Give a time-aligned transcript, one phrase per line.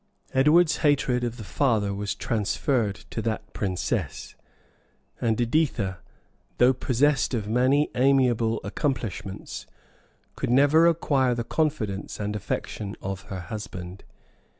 [0.33, 4.33] Edward's hatred of the father was transferred to that princess;
[5.21, 5.99] and Editha,
[6.57, 9.67] though possessed of many amiable accomplishments,
[10.35, 14.03] could never acquire the confidence and affection of her husband.